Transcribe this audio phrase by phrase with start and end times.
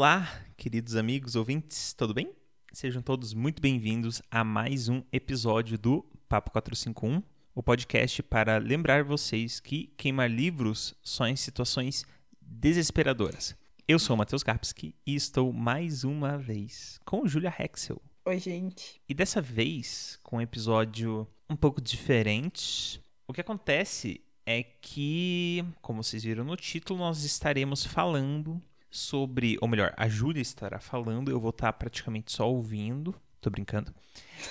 [0.00, 0.26] Olá,
[0.56, 2.32] queridos amigos ouvintes, tudo bem?
[2.72, 7.22] Sejam todos muito bem-vindos a mais um episódio do Papo 451,
[7.54, 12.06] o podcast para lembrar vocês que queimar livros só em situações
[12.40, 13.54] desesperadoras.
[13.86, 18.00] Eu sou o Matheus Karpski e estou mais uma vez com Julia Hexel.
[18.24, 19.02] Oi, gente.
[19.06, 23.02] E dessa vez com um episódio um pouco diferente.
[23.28, 29.68] O que acontece é que, como vocês viram no título, nós estaremos falando sobre, ou
[29.68, 33.94] melhor, a Júlia estará falando, eu vou estar praticamente só ouvindo, tô brincando.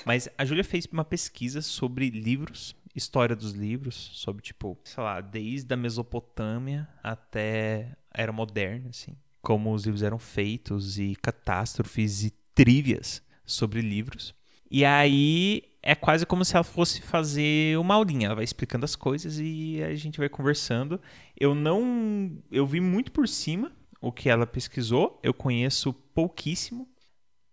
[0.06, 5.22] Mas a Júlia fez uma pesquisa sobre livros, história dos livros, sobre tipo, sei lá,
[5.22, 12.24] desde a Mesopotâmia até a era moderna, assim, como os livros eram feitos e catástrofes
[12.24, 14.34] e trivias sobre livros.
[14.72, 18.28] E aí é quase como se ela fosse fazer uma aulinha.
[18.28, 21.02] Ela vai explicando as coisas e a gente vai conversando.
[21.36, 22.38] Eu não.
[22.52, 26.88] Eu vi muito por cima o que ela pesquisou, eu conheço pouquíssimo.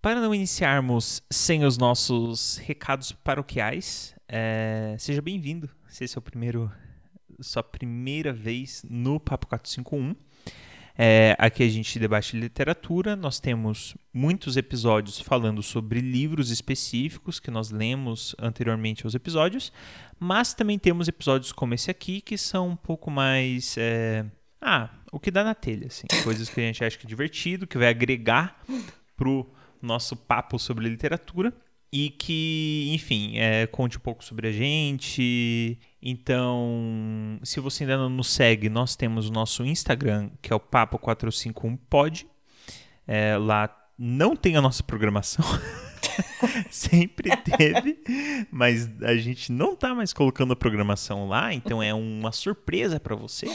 [0.00, 5.68] Para não iniciarmos sem os nossos recados paroquiais, é, seja bem-vindo.
[5.88, 6.70] Se esse é o primeiro,
[7.40, 10.14] sua primeira vez no Papo 451.
[10.98, 17.50] É, aqui a gente debate literatura, nós temos muitos episódios falando sobre livros específicos que
[17.50, 19.70] nós lemos anteriormente aos episódios,
[20.18, 23.76] mas também temos episódios como esse aqui que são um pouco mais.
[23.76, 24.24] É...
[24.68, 27.68] Ah, o que dá na telha, assim, coisas que a gente acha que é divertido,
[27.68, 28.60] que vai agregar
[29.16, 29.48] pro
[29.80, 31.52] nosso papo sobre literatura
[31.92, 35.78] e que, enfim, é, conte um pouco sobre a gente.
[36.02, 40.58] Então, se você ainda não nos segue, nós temos o nosso Instagram, que é o
[40.58, 42.26] Papo451pod.
[43.06, 45.44] É, lá não tem a nossa programação.
[46.70, 47.98] Sempre teve,
[48.50, 53.14] mas a gente não tá mais colocando a programação lá, então é uma surpresa para
[53.14, 53.46] você.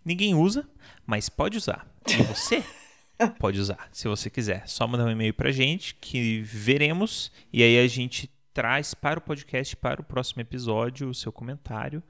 [0.05, 0.69] ninguém usa,
[1.05, 1.85] mas pode usar.
[2.07, 2.63] E você
[3.41, 4.69] pode usar, se você quiser.
[4.69, 9.23] Só mandar um e-mail pra gente, que veremos, e aí a gente traz para o
[9.23, 12.05] podcast, para o próximo episódio, o seu comentário,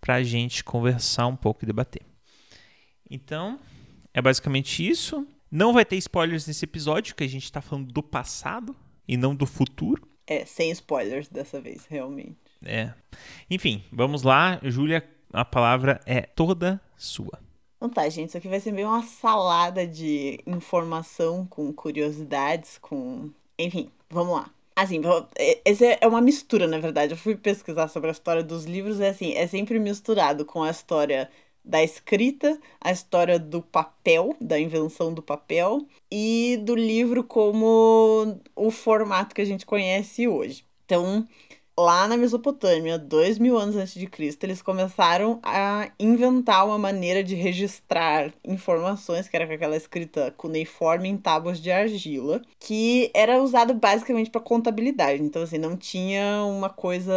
[0.00, 2.02] pra gente conversar um pouco e debater.
[3.08, 3.60] Então,
[4.12, 5.24] é basicamente isso.
[5.48, 8.74] Não vai ter spoilers nesse episódio, que a gente tá falando do passado
[9.06, 10.15] e não do futuro.
[10.26, 12.36] É, sem spoilers dessa vez, realmente.
[12.64, 12.92] É.
[13.50, 14.58] Enfim, vamos lá.
[14.62, 17.38] Júlia, a palavra é toda sua.
[17.76, 23.30] Então tá, gente, isso aqui vai ser meio uma salada de informação com curiosidades, com.
[23.58, 24.50] Enfim, vamos lá.
[24.74, 25.00] Assim,
[25.64, 27.12] esse é uma mistura, na verdade.
[27.12, 30.70] Eu fui pesquisar sobre a história dos livros, é assim, é sempre misturado com a
[30.70, 31.30] história
[31.66, 38.70] da escrita, a história do papel, da invenção do papel e do livro como o
[38.70, 40.64] formato que a gente conhece hoje.
[40.84, 41.26] Então,
[41.78, 47.22] lá na Mesopotâmia, dois mil anos antes de Cristo, eles começaram a inventar uma maneira
[47.22, 53.42] de registrar informações, que era com aquela escrita cuneiforme em tábuas de argila, que era
[53.42, 55.22] usado basicamente para contabilidade.
[55.22, 57.12] Então, assim, não tinha uma coisa,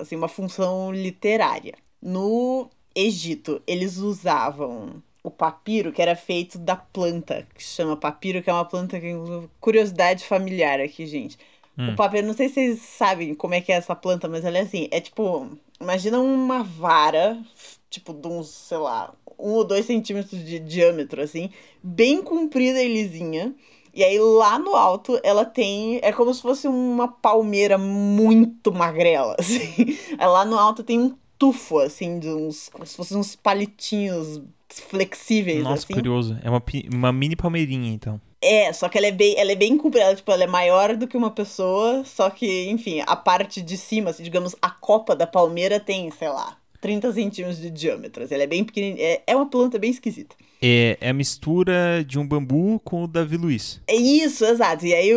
[0.00, 1.74] assim, uma função literária.
[2.02, 8.50] No Egito, eles usavam o papiro, que era feito da planta, que chama papiro, que
[8.50, 9.14] é uma planta que
[9.58, 11.38] curiosidade familiar aqui, gente.
[11.78, 11.92] Hum.
[11.92, 14.58] O papiro, não sei se vocês sabem como é que é essa planta, mas ela
[14.58, 15.48] é assim, é tipo,
[15.80, 17.38] imagina uma vara,
[17.90, 21.50] tipo, de uns, sei lá, um ou dois centímetros de diâmetro, assim,
[21.82, 23.54] bem comprida e lisinha.
[23.92, 26.00] E aí lá no alto ela tem.
[26.02, 29.36] É como se fosse uma palmeira muito magrela.
[29.38, 29.96] Assim.
[30.18, 32.68] Aí lá no alto tem um tufo, assim, de uns.
[32.68, 35.62] Como se fossem uns palitinhos flexíveis.
[35.62, 35.94] Nossa, assim.
[35.94, 36.38] curioso.
[36.42, 38.20] É uma, uma mini palmeirinha, então.
[38.40, 41.08] É, só que ela é bem, ela é bem comprida, tipo, ela é maior do
[41.08, 45.26] que uma pessoa, só que, enfim, a parte de cima, assim, digamos, a copa da
[45.26, 46.54] palmeira tem, sei lá,
[46.84, 48.26] 30 centímetros de diâmetro.
[48.30, 50.36] Ela é bem pequenininha, é, é uma planta bem esquisita.
[50.60, 53.80] É, é a mistura de um bambu com o Davi Luiz.
[53.86, 54.84] É isso, exato.
[54.84, 55.10] E aí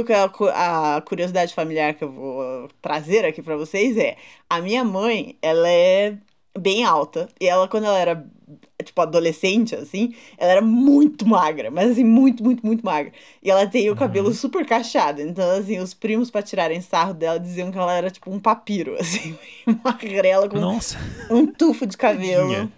[0.54, 4.16] a, a curiosidade familiar que eu vou trazer aqui para vocês é,
[4.50, 6.16] a minha mãe, ela é
[6.58, 8.26] bem alta, e ela, quando ela era
[8.84, 13.12] tipo, adolescente, assim, ela era muito magra, mas assim, muito, muito, muito magra.
[13.42, 13.98] E ela tem o uhum.
[13.98, 15.22] cabelo super cacheado.
[15.22, 18.96] Então, assim, os primos, pra tirarem sarro dela, diziam que ela era tipo um papiro,
[19.02, 19.38] assim,
[19.84, 20.98] magrela com Nossa.
[21.30, 22.72] um tufo de cabelo.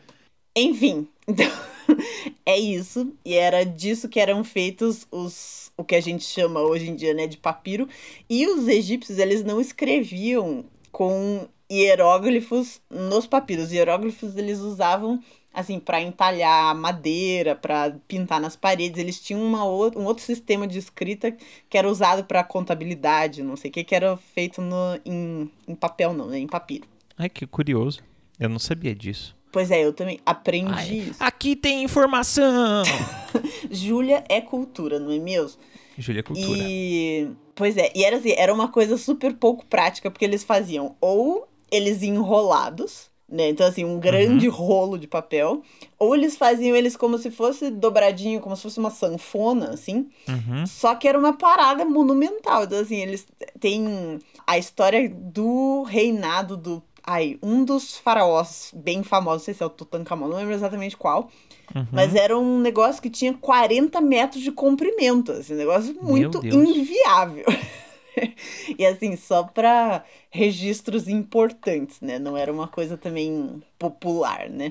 [0.55, 1.49] Enfim, então.
[2.45, 3.11] é isso.
[3.25, 7.13] E era disso que eram feitos os o que a gente chama hoje em dia,
[7.13, 7.87] né, de papiro.
[8.29, 13.65] E os egípcios, eles não escreviam com hieróglifos nos papiros.
[13.65, 15.23] Os hieróglifos eles usavam
[15.59, 18.99] assim para entalhar madeira, para pintar nas paredes.
[18.99, 21.35] Eles tinham uma um outro sistema de escrita
[21.69, 25.75] que era usado para contabilidade, não sei o que, que era feito no, em, em
[25.75, 26.87] papel, não, né, em papiro.
[27.17, 28.01] Ai, que curioso.
[28.39, 29.35] Eu não sabia disso.
[29.51, 31.23] Pois é, eu também aprendi Ai, isso.
[31.23, 32.83] Aqui tem informação!
[33.69, 35.59] Júlia é cultura, não é mesmo?
[35.97, 36.59] Júlia é cultura.
[36.61, 37.29] E.
[37.55, 41.47] Pois é, e era assim, era uma coisa super pouco prática, porque eles faziam ou
[41.71, 43.49] eles enrolados, né?
[43.49, 44.55] Então, assim, um grande uhum.
[44.55, 45.61] rolo de papel.
[45.97, 50.09] Ou eles faziam eles como se fosse dobradinho, como se fosse uma sanfona, assim.
[50.27, 50.65] Uhum.
[50.65, 52.63] Só que era uma parada monumental.
[52.63, 53.27] Então, assim, eles
[53.59, 59.63] têm a história do reinado do Ai, um dos faraós bem famosos, não sei se
[59.63, 61.29] é o Tutankhamon, não lembro exatamente qual.
[61.73, 61.87] Uhum.
[61.91, 65.31] Mas era um negócio que tinha 40 metros de comprimento.
[65.31, 67.45] Assim, um negócio muito inviável.
[68.77, 72.19] e assim, só para registros importantes, né?
[72.19, 74.69] Não era uma coisa também popular, né?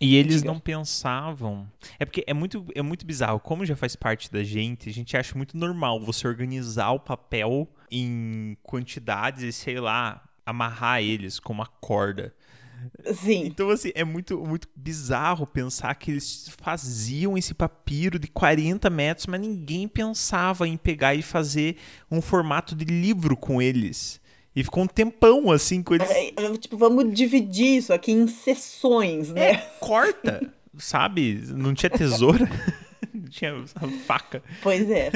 [0.00, 1.68] E eles não pensavam.
[1.98, 3.40] É porque é muito, é muito bizarro.
[3.40, 7.68] Como já faz parte da gente, a gente acha muito normal você organizar o papel
[7.90, 12.32] em quantidades e, sei lá, amarrar eles com uma corda.
[13.14, 13.44] Sim.
[13.46, 19.26] Então, assim, é muito, muito bizarro pensar que eles faziam esse papiro de 40 metros,
[19.26, 21.76] mas ninguém pensava em pegar e fazer
[22.10, 24.20] um formato de livro com eles.
[24.54, 26.10] E ficou um tempão, assim, com eles.
[26.10, 29.50] É, é tipo, vamos dividir isso aqui em sessões, né?
[29.52, 31.44] É, corta, sabe?
[31.48, 32.48] Não tinha tesoura.
[33.30, 33.64] Tinha
[34.06, 34.42] faca.
[34.62, 35.10] Pois é.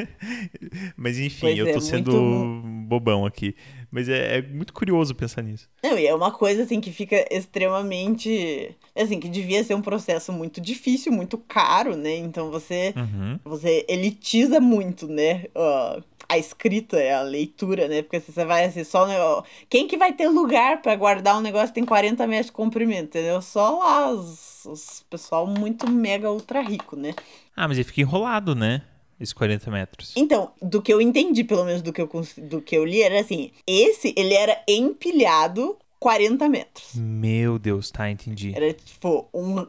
[0.97, 2.89] Mas enfim, pois eu tô é, sendo muito...
[2.89, 3.55] bobão aqui.
[3.91, 5.69] Mas é, é, muito curioso pensar nisso.
[5.85, 8.75] Não, e é uma coisa assim que fica extremamente.
[8.97, 12.17] Assim, que devia ser um processo muito difícil, muito caro, né?
[12.17, 13.39] Então você, uhum.
[13.45, 15.45] você elitiza muito, né?
[15.55, 18.03] Uh, a escrita, a leitura, né?
[18.03, 19.45] Porque você vai assim, só.
[19.69, 23.19] Quem que vai ter lugar para guardar um negócio que tem 40 metros de comprimento,
[23.19, 23.41] entendeu?
[23.43, 27.15] Só lá os, os pessoal muito mega ultra rico, né?
[27.57, 28.83] Ah, mas ele fica enrolado, né?
[29.23, 30.13] esses 40 metros?
[30.17, 33.21] Então, do que eu entendi, pelo menos do que eu, do que eu li, era
[33.21, 36.95] assim: esse ele era empilhado 40 metros.
[36.97, 38.53] Meu Deus, tá, entendi.
[38.55, 39.65] Era tipo um,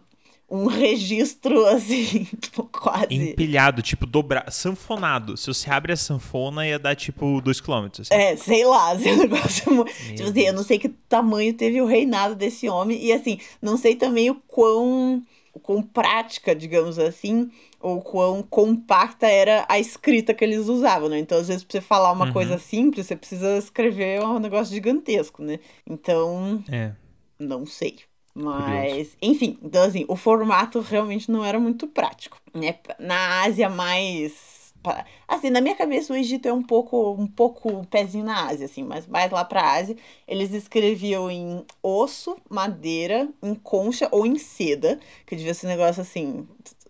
[0.53, 3.07] um registro assim, tipo, quase.
[3.11, 5.35] Empilhado, tipo, dobrado, sanfonado.
[5.35, 7.88] Se você abre a sanfona, ia dar tipo 2 km.
[8.00, 8.13] Assim.
[8.13, 9.85] É, sei lá, assim, um negócio.
[10.15, 13.03] tipo assim, eu não sei que tamanho teve o reinado desse homem.
[13.03, 17.49] E assim, não sei também o quão, o quão prática, digamos assim,
[17.81, 21.17] ou quão compacta era a escrita que eles usavam, né?
[21.17, 22.33] Então, às vezes, pra você falar uma uhum.
[22.33, 25.59] coisa simples, você precisa escrever um negócio gigantesco, né?
[25.89, 26.91] Então, é.
[27.39, 27.97] não sei.
[28.35, 32.75] Mas, enfim, então assim, o formato realmente não era muito prático, né?
[33.00, 34.74] Na Ásia mais
[35.27, 38.83] assim, na minha cabeça o Egito é um pouco um pouco pezinho na Ásia, assim,
[38.83, 39.95] mas mais lá pra Ásia,
[40.27, 46.01] eles escreviam em osso, madeira, em concha ou em seda, que devia ser um negócio
[46.01, 46.47] assim,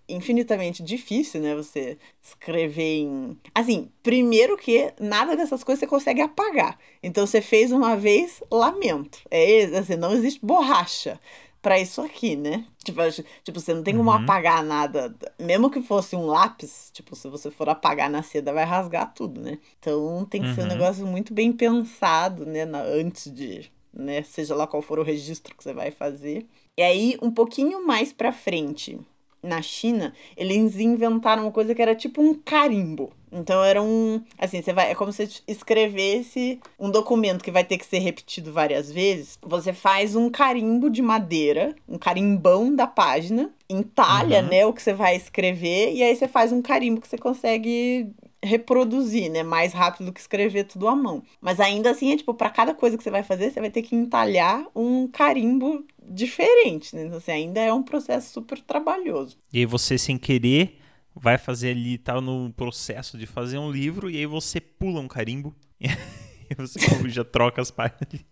[0.08, 1.56] infinitamente difícil, né?
[1.56, 3.38] Você escrever em.
[3.54, 6.78] Assim, primeiro que nada dessas coisas você consegue apagar.
[7.02, 9.19] Então você fez uma vez, lamento.
[9.31, 11.19] É assim, não existe borracha
[11.64, 12.66] para isso aqui, né?
[12.83, 13.00] Tipo,
[13.42, 14.18] tipo, você não tem como uhum.
[14.18, 15.16] apagar nada.
[15.40, 19.40] Mesmo que fosse um lápis, tipo, se você for apagar na seda, vai rasgar tudo,
[19.40, 19.57] né?
[19.80, 20.56] Então tem que uhum.
[20.56, 20.69] ser um uhum.
[20.69, 22.66] negócio muito bem pensado, né?
[22.66, 23.72] Na, antes de.
[23.95, 26.48] Né, seja lá qual for o registro que você vai fazer.
[26.76, 29.00] E aí, um pouquinho mais pra frente,
[29.44, 33.12] na China, eles inventaram uma coisa que era tipo um carimbo.
[33.31, 34.21] Então era um.
[34.38, 34.92] Assim, você vai.
[34.92, 39.40] É como se escrevesse um documento que vai ter que ser repetido várias vezes.
[39.42, 44.50] Você faz um carimbo de madeira, um carimbão da página, entalha, uhum.
[44.50, 48.14] né, o que você vai escrever, e aí você faz um carimbo que você consegue
[48.44, 49.42] reproduzir, né?
[49.42, 51.23] Mais rápido do que escrever tudo à mão.
[51.42, 53.81] Mas ainda assim, é tipo, para cada coisa que você vai fazer, você vai ter
[53.81, 57.06] que entalhar um carimbo diferente, né?
[57.06, 59.38] Então, assim, ainda é um processo super trabalhoso.
[59.52, 60.80] E aí você, sem querer,
[61.16, 65.07] vai fazer ali, tá no processo de fazer um livro, e aí você pula um
[65.07, 65.54] carimbo.
[66.50, 66.80] E você
[67.10, 68.24] já troca as páginas.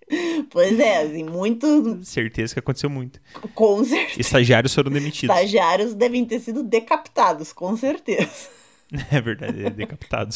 [0.49, 1.99] Pois é, assim, muito.
[2.03, 3.19] Certeza que aconteceu muito.
[3.55, 4.21] Com certeza.
[4.21, 5.35] Estagiários foram demitidos.
[5.35, 8.29] Estagiários devem ter sido decapitados, com certeza.
[9.09, 10.35] É verdade, é decapitados.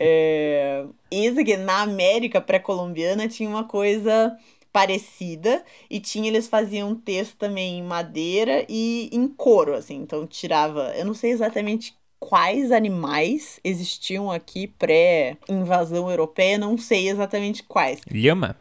[0.00, 0.86] é...
[1.10, 4.34] Isso aqui, na América pré-colombiana tinha uma coisa
[4.76, 9.94] parecida e tinha eles faziam texto também em madeira e em couro, assim.
[9.94, 17.62] Então tirava, eu não sei exatamente quais animais existiam aqui pré-invasão europeia, não sei exatamente
[17.62, 18.02] quais.
[18.10, 18.54] Lhama?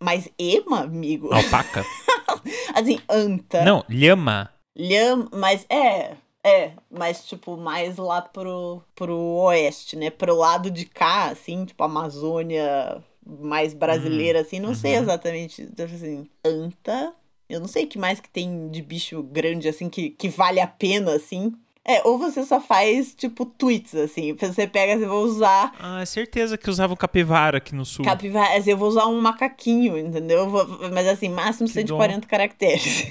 [0.00, 1.34] mas ema, amigo?
[1.34, 1.84] Alpaca?
[2.74, 3.62] assim, anta.
[3.62, 4.50] Não, lhama.
[4.74, 10.08] Lhama, mas é, é, mas tipo, mais lá pro, pro oeste, né?
[10.08, 14.74] Pro lado de cá, assim, tipo, Amazônia mais brasileira, hum, assim, não uhum.
[14.74, 17.12] sei exatamente, tipo assim, anta.
[17.48, 20.60] Eu não sei o que mais que tem de bicho grande, assim, que, que vale
[20.60, 21.52] a pena, assim.
[21.84, 24.34] É, ou você só faz, tipo, tweets, assim.
[24.34, 25.74] Você pega, você vai usar.
[25.80, 28.04] Ah, é certeza que usava o capivara aqui no sul.
[28.04, 30.50] Capivara, assim, eu vou usar um macaquinho, entendeu?
[30.50, 32.26] Vou, mas assim, máximo que 140 dom.
[32.28, 33.10] caracteres.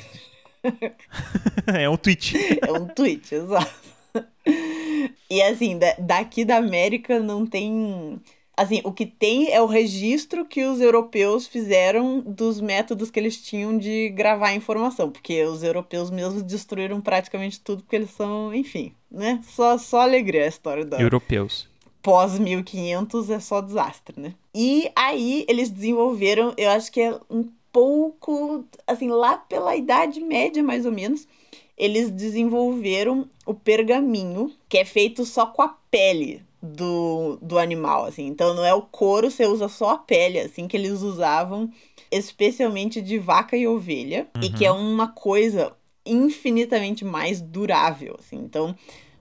[1.74, 2.38] é um tweet.
[2.62, 3.88] É um tweet, exato.
[5.28, 8.22] E assim, daqui da América não tem
[8.58, 13.40] assim, o que tem é o registro que os europeus fizeram dos métodos que eles
[13.40, 18.94] tinham de gravar informação, porque os europeus mesmos destruíram praticamente tudo, porque eles são, enfim,
[19.12, 19.40] né?
[19.48, 21.00] Só, só alegria a história da.
[21.00, 21.70] Europeus.
[22.02, 24.34] Pós 1500 é só desastre, né?
[24.56, 30.64] E aí eles desenvolveram, eu acho que é um pouco, assim, lá pela Idade Média
[30.64, 31.28] mais ou menos,
[31.78, 38.26] eles desenvolveram o pergaminho, que é feito só com a pele do, do animal, assim.
[38.26, 41.72] Então não é o couro, você usa só a pele, assim, que eles usavam,
[42.12, 44.44] especialmente de vaca e ovelha, uhum.
[44.44, 44.94] e que é uhum.
[44.94, 45.74] uma coisa
[46.06, 48.38] infinitamente mais durável, assim.
[48.38, 48.76] Então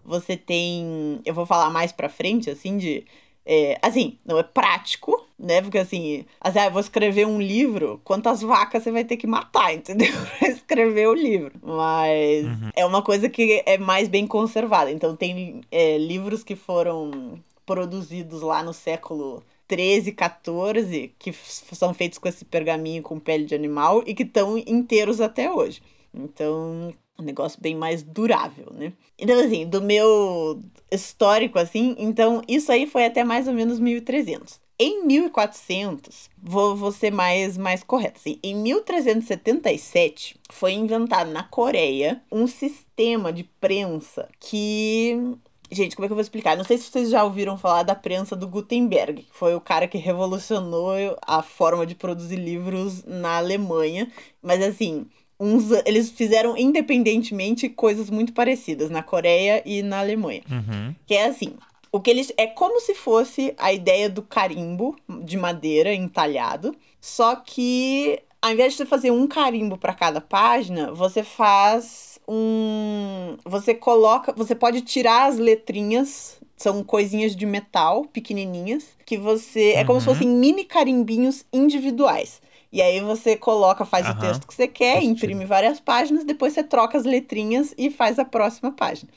[0.04, 3.04] você tem, eu vou falar mais pra frente, assim, de
[3.44, 5.60] é, assim, não é prático, né?
[5.60, 9.72] Porque assim, assim, ah, vou escrever um livro, quantas vacas você vai ter que matar,
[9.74, 10.12] entendeu?
[10.38, 11.52] pra escrever o livro.
[11.62, 12.70] Mas uhum.
[12.74, 14.90] é uma coisa que é mais bem conservada.
[14.90, 22.18] Então tem é, livros que foram produzidos lá no século 13, 14, que são feitos
[22.18, 25.82] com esse pergaminho com pele de animal e que estão inteiros até hoje.
[26.14, 28.92] Então, um negócio bem mais durável, né?
[29.18, 34.60] Então, assim, do meu histórico, assim, então isso aí foi até mais ou menos 1300.
[34.78, 42.22] Em 1400, vou, vou ser mais, mais correto, assim, em 1377 foi inventado na Coreia
[42.30, 45.36] um sistema de prensa que
[45.70, 46.56] Gente, como é que eu vou explicar?
[46.56, 49.88] Não sei se vocês já ouviram falar da prensa do Gutenberg, que foi o cara
[49.88, 50.94] que revolucionou
[51.26, 54.08] a forma de produzir livros na Alemanha.
[54.40, 55.06] Mas assim,
[55.38, 60.42] uns, eles fizeram independentemente coisas muito parecidas na Coreia e na Alemanha.
[60.48, 60.94] Uhum.
[61.04, 61.54] Que é assim,
[61.96, 67.36] o que eles é como se fosse a ideia do carimbo de madeira entalhado, só
[67.36, 73.74] que ao invés de você fazer um carimbo para cada página, você faz um, você
[73.74, 79.78] coloca, você pode tirar as letrinhas são coisinhas de metal pequenininhas que você uhum.
[79.78, 80.14] é como se uhum.
[80.14, 82.40] fossem mini carimbinhos individuais.
[82.72, 84.12] E aí você coloca, faz uhum.
[84.12, 88.18] o texto que você quer, imprime várias páginas, depois você troca as letrinhas e faz
[88.18, 89.10] a próxima página.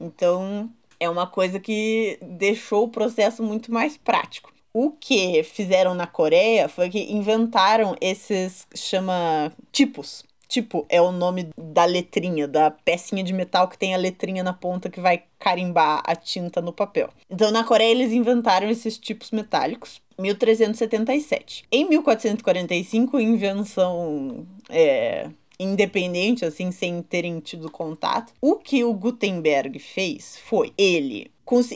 [0.00, 4.52] Então, é uma coisa que deixou o processo muito mais prático.
[4.72, 10.24] O que fizeram na Coreia foi que inventaram esses chama tipos.
[10.48, 14.52] Tipo, é o nome da letrinha, da pecinha de metal que tem a letrinha na
[14.52, 17.08] ponta que vai carimbar a tinta no papel.
[17.30, 20.00] Então, na Coreia, eles inventaram esses tipos metálicos.
[20.18, 21.64] 1377.
[21.72, 30.38] Em 1445, invenção é, independente, assim, sem terem tido contato, o que o Gutenberg fez
[30.38, 31.30] foi ele.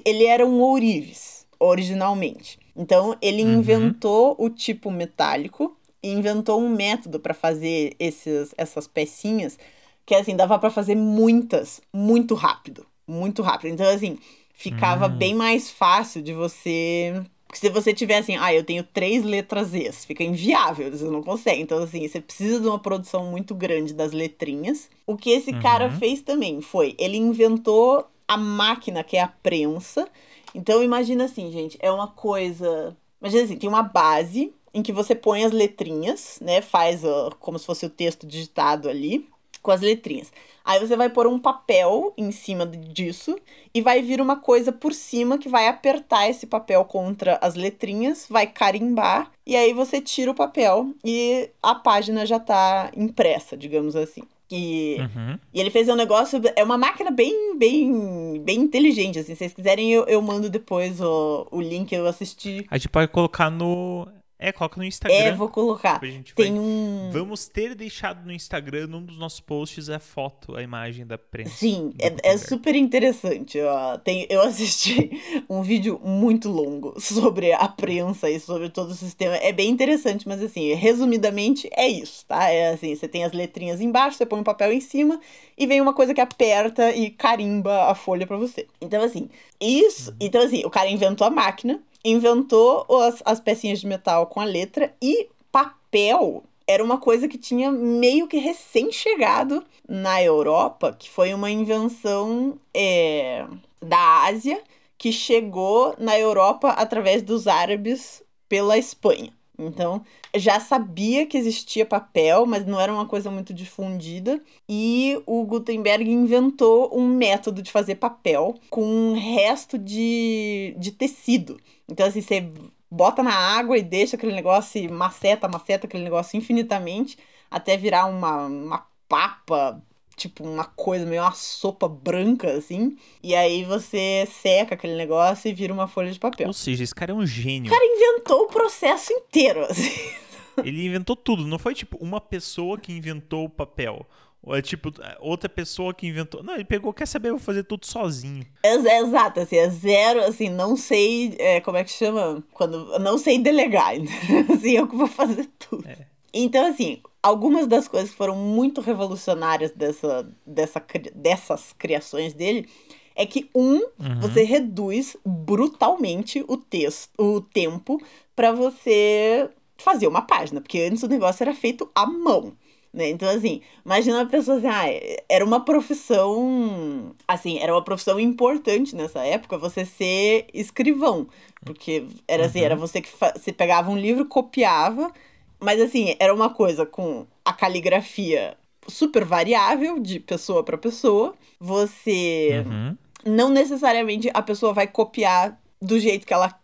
[0.05, 2.59] Ele era um ourives, originalmente.
[2.75, 3.59] Então, ele uhum.
[3.59, 9.59] inventou o tipo metálico e inventou um método para fazer esses, essas pecinhas
[10.07, 12.87] que, assim, dava para fazer muitas, muito rápido.
[13.07, 13.73] Muito rápido.
[13.73, 14.19] Então, assim,
[14.53, 15.17] ficava uhum.
[15.17, 19.73] bem mais fácil de você porque se você tiver assim, ah, eu tenho três letras
[19.73, 21.63] E, fica inviável, você não consegue.
[21.63, 24.91] Então, assim, você precisa de uma produção muito grande das letrinhas.
[25.07, 25.61] O que esse uhum.
[25.61, 30.07] cara fez também foi, ele inventou a máquina que é a prensa.
[30.55, 32.95] Então, imagina assim, gente, é uma coisa.
[33.19, 36.61] Imagina assim, tem uma base em que você põe as letrinhas, né?
[36.61, 39.27] Faz uh, como se fosse o texto digitado ali,
[39.63, 40.33] com as letrinhas.
[40.65, 43.39] Aí você vai pôr um papel em cima disso
[43.73, 48.27] e vai vir uma coisa por cima que vai apertar esse papel contra as letrinhas,
[48.29, 53.97] vai carimbar e aí você tira o papel e a página já tá impressa, digamos
[53.97, 54.23] assim.
[54.51, 55.39] E, uhum.
[55.53, 56.41] e ele fez um negócio.
[56.57, 59.19] É uma máquina bem, bem, bem inteligente.
[59.19, 61.93] Assim, se vocês quiserem, eu, eu mando depois o, o link.
[61.93, 62.67] Eu assisti.
[62.71, 64.09] A gente pode colocar no.
[64.41, 65.17] É, coloca no Instagram.
[65.17, 65.99] É, vou colocar.
[65.99, 66.53] Tem vai...
[66.53, 67.11] um.
[67.13, 71.57] Vamos ter deixado no Instagram, num dos nossos posts, a foto, a imagem da prensa.
[71.57, 73.61] Sim, é, é, super interessante.
[73.61, 73.99] Ó.
[73.99, 75.11] Tem, eu assisti
[75.51, 79.35] um vídeo muito longo sobre a prensa e sobre todo o sistema.
[79.39, 82.49] É bem interessante, mas assim, resumidamente é isso, tá?
[82.49, 85.21] É assim, você tem as letrinhas embaixo, você põe um papel em cima
[85.57, 88.69] e vem uma coisa que aperta e carimba a folha para você.
[88.81, 89.29] Então, assim,
[89.61, 90.11] isso.
[90.13, 90.17] Uhum.
[90.21, 94.45] Então, assim, o cara inventou a máquina inventou as, as pecinhas de metal com a
[94.45, 101.33] letra e papel era uma coisa que tinha meio que recém-chegado na Europa, que foi
[101.33, 103.47] uma invenção é,
[103.81, 104.63] da Ásia
[104.99, 109.33] que chegou na Europa através dos árabes pela Espanha.
[109.59, 110.05] Então,
[110.37, 114.41] já sabia que existia papel, mas não era uma coisa muito difundida.
[114.69, 121.59] E o Gutenberg inventou um método de fazer papel com um resto de, de tecido.
[121.89, 122.49] Então, assim, você
[122.91, 127.19] bota na água e deixa aquele negócio, maceta, maceta aquele negócio infinitamente,
[127.51, 129.83] até virar uma, uma papa
[130.19, 135.55] tipo uma coisa meio uma sopa branca assim, e aí você seca aquele negócio e
[135.55, 136.49] vira uma folha de papel.
[136.49, 137.71] Ou seja, esse cara é um gênio.
[137.71, 139.91] O cara inventou o processo inteiro, assim.
[140.65, 144.05] Ele inventou tudo, não foi tipo uma pessoa que inventou o papel.
[144.43, 146.43] Ou é tipo outra pessoa que inventou.
[146.43, 148.47] Não, ele pegou, quer saber, eu vou fazer tudo sozinho.
[148.63, 152.43] É, é exato, assim, é zero, assim, não sei, é, como é que chama?
[152.53, 153.95] Quando, não sei delegar,
[154.53, 155.87] assim, eu que vou fazer tudo.
[155.89, 156.07] É.
[156.33, 160.85] Então, assim, algumas das coisas que foram muito revolucionárias dessa, dessa,
[161.15, 162.69] dessas criações dele
[163.15, 164.21] é que um, uhum.
[164.21, 168.01] você reduz brutalmente o texto, o tempo
[168.37, 172.53] para você fazer uma página, porque antes o negócio era feito à mão.
[172.93, 173.11] Né?
[173.11, 174.85] Então, assim, imagina uma pessoa assim, ah,
[175.29, 181.27] era uma profissão, assim, era uma profissão importante nessa época você ser escrivão,
[181.65, 182.65] porque era assim, uhum.
[182.65, 185.13] era você que você pegava um livro, copiava
[185.61, 191.35] mas assim, era uma coisa com a caligrafia super variável de pessoa para pessoa.
[191.61, 192.97] Você uhum.
[193.25, 196.59] não necessariamente a pessoa vai copiar do jeito que ela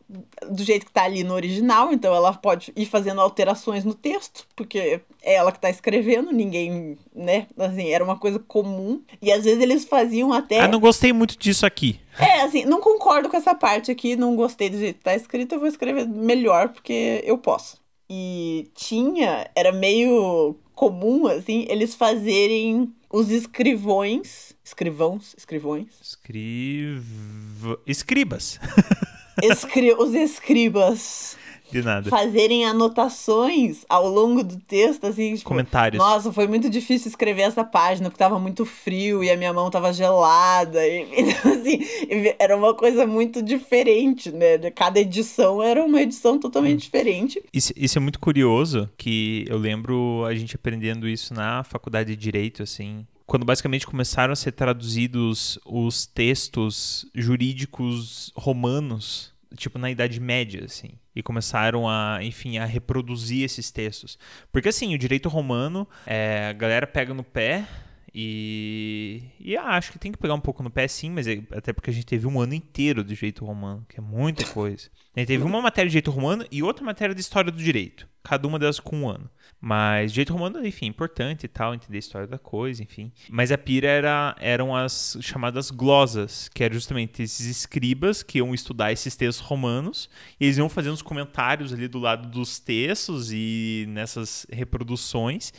[0.48, 4.46] do jeito que tá ali no original, então ela pode ir fazendo alterações no texto,
[4.54, 7.46] porque é ela que tá escrevendo, ninguém, né?
[7.58, 9.02] Assim, era uma coisa comum.
[9.20, 12.00] E às vezes eles faziam até Ah, não gostei muito disso aqui.
[12.18, 15.54] É, assim, não concordo com essa parte aqui, não gostei do jeito que tá escrito,
[15.54, 17.82] eu vou escrever melhor porque eu posso.
[18.08, 24.54] E tinha, era meio comum, assim, eles fazerem os escrivões.
[24.64, 25.34] Escrivãos?
[25.36, 25.88] Escrivões?
[26.02, 27.04] Escriv...
[27.86, 28.58] Escribas.
[29.42, 29.92] Escri...
[29.92, 31.36] os escribas
[31.70, 32.10] de nada.
[32.10, 35.98] Fazerem anotações ao longo do texto, assim, tipo, Comentários.
[35.98, 39.70] Nossa, foi muito difícil escrever essa página, porque tava muito frio e a minha mão
[39.70, 40.86] tava gelada.
[40.86, 41.80] E, então, assim,
[42.38, 44.58] era uma coisa muito diferente, né?
[44.70, 46.84] Cada edição era uma edição totalmente hum.
[46.84, 47.42] diferente.
[47.52, 52.24] Isso, isso é muito curioso, que eu lembro a gente aprendendo isso na faculdade de
[52.24, 60.20] Direito, assim, quando basicamente começaram a ser traduzidos os textos jurídicos romanos tipo, na Idade
[60.20, 60.90] Média, assim.
[61.14, 64.18] E começaram a, enfim, a reproduzir esses textos.
[64.52, 67.66] Porque, assim, o direito romano, é, a galera pega no pé
[68.14, 71.72] e, e acho que tem que pegar um pouco no pé sim, mas é, até
[71.72, 74.88] porque a gente teve um ano inteiro de direito romano, que é muita coisa.
[75.16, 78.08] A gente teve uma matéria de direito romano e outra matéria de história do direito,
[78.22, 79.28] cada uma delas com um ano.
[79.60, 83.10] Mas direito romano, enfim, importante e tal, entender a história da coisa, enfim.
[83.28, 88.54] Mas a pira era, eram as chamadas glosas, que eram justamente esses escribas que iam
[88.54, 93.32] estudar esses textos romanos, e eles iam fazendo os comentários ali do lado dos textos
[93.32, 95.52] e nessas reproduções.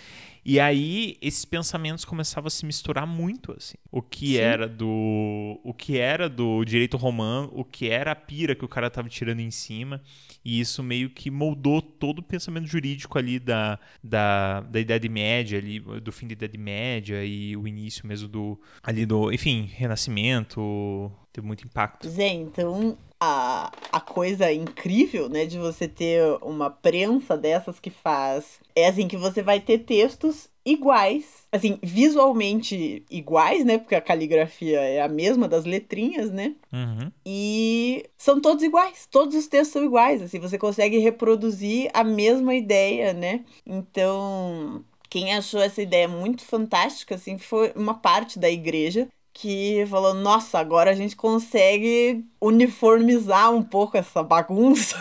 [0.46, 3.78] E aí esses pensamentos começavam a se misturar muito assim.
[3.92, 4.38] O que Sim.
[4.38, 8.68] era do o que era do direito romano, o que era a pira que o
[8.68, 10.02] cara tava tirando em cima,
[10.44, 15.58] e isso meio que moldou todo o pensamento jurídico ali da, da, da Idade Média,
[15.58, 21.12] ali do fim da Idade Média e o início mesmo do ali do, enfim, Renascimento,
[21.34, 22.08] teve muito impacto.
[22.08, 28.60] Zé, então a, a coisa incrível, né, de você ter uma prensa dessas que faz.
[28.76, 33.78] É assim que você vai ter textos iguais, assim, visualmente iguais, né?
[33.78, 36.56] Porque a caligrafia é a mesma das letrinhas, né?
[36.74, 37.12] Uhum.
[37.24, 42.56] E são todos iguais, todos os textos são iguais, assim, você consegue reproduzir a mesma
[42.56, 43.46] ideia, né?
[43.64, 50.14] Então, quem achou essa ideia muito fantástica, assim, foi uma parte da igreja que falou:
[50.14, 54.96] nossa, agora a gente consegue uniformizar um pouco essa bagunça.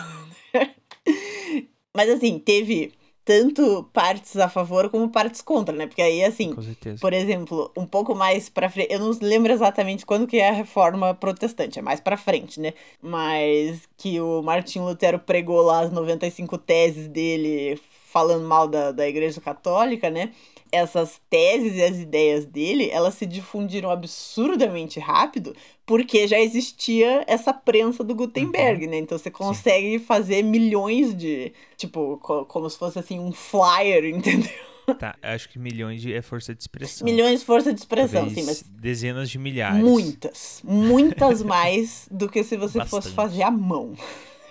[1.95, 2.93] Mas assim, teve
[3.23, 5.87] tanto partes a favor como partes contra, né?
[5.87, 6.53] Porque aí, assim,
[6.99, 10.53] por exemplo, um pouco mais pra frente, eu não lembro exatamente quando que é a
[10.53, 12.73] reforma protestante, é mais pra frente, né?
[13.01, 17.79] Mas que o Martin Lutero pregou lá as 95 teses dele
[18.11, 20.31] falando mal da, da Igreja Católica, né?
[20.75, 27.53] Essas teses e as ideias dele, elas se difundiram absurdamente rápido, porque já existia essa
[27.53, 28.91] prensa do Gutenberg, uhum.
[28.91, 28.97] né?
[28.97, 30.05] Então você consegue Sim.
[30.05, 34.51] fazer milhões de, tipo, co como se fosse assim um flyer, entendeu?
[34.99, 37.05] Tá, acho que milhões de é força de expressão.
[37.05, 38.61] Milhões de força de expressão, sim, mas.
[38.61, 39.83] Dezenas de milhares.
[39.83, 40.61] Muitas.
[40.63, 42.89] Muitas mais do que se você Bastante.
[42.89, 43.95] fosse fazer à mão.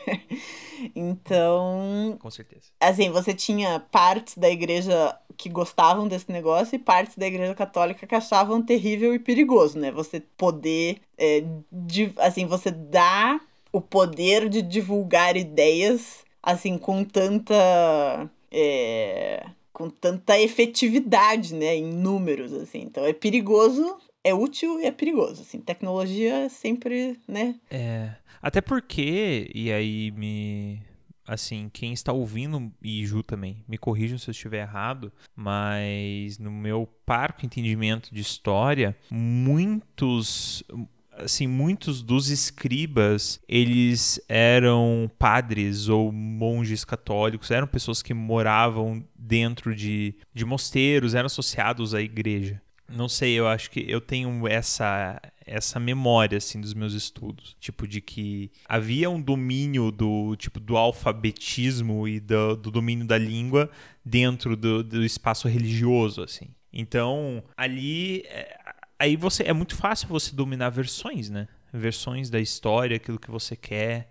[0.95, 2.17] então.
[2.21, 2.67] Com certeza.
[2.81, 8.07] Assim, você tinha partes da igreja que gostavam desse negócio e partes da igreja católica
[8.07, 9.91] que achavam terrível e perigoso, né?
[9.91, 11.01] Você poder.
[11.19, 13.41] É, de, assim, você dá
[13.73, 18.31] o poder de divulgar ideias, assim, com tanta.
[18.51, 22.83] É, com tanta efetividade, né, em números, assim.
[22.83, 25.59] Então é perigoso, é útil e é perigoso, assim.
[25.59, 27.57] Tecnologia sempre, né?
[27.69, 30.83] É, até porque, e aí me
[31.27, 36.51] assim, quem está ouvindo e Ju também, me corrijam se eu estiver errado, mas no
[36.51, 40.63] meu parco entendimento de história, muitos
[41.17, 49.75] assim, muitos dos escribas, eles eram padres ou monges católicos, eram pessoas que moravam dentro
[49.75, 52.61] de, de mosteiros, eram associados à igreja.
[52.89, 57.87] Não sei, eu acho que eu tenho essa essa memória assim dos meus estudos, tipo
[57.87, 63.71] de que havia um domínio do tipo do alfabetismo e do, do domínio da língua
[64.05, 66.49] dentro do, do espaço religioso assim.
[66.73, 68.59] Então ali é,
[68.99, 71.49] aí você é muito fácil você dominar versões, né?
[71.73, 74.11] Versões da história, aquilo que você quer.